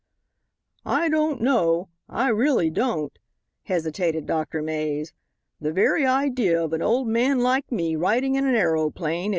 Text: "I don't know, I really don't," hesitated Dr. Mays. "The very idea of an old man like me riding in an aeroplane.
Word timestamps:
"I 0.83 1.09
don't 1.09 1.41
know, 1.43 1.89
I 2.09 2.29
really 2.29 2.71
don't," 2.71 3.19
hesitated 3.65 4.25
Dr. 4.25 4.63
Mays. 4.63 5.13
"The 5.59 5.71
very 5.71 6.07
idea 6.07 6.59
of 6.63 6.73
an 6.73 6.81
old 6.81 7.07
man 7.07 7.37
like 7.41 7.71
me 7.71 7.95
riding 7.95 8.33
in 8.33 8.47
an 8.47 8.55
aeroplane. 8.55 9.29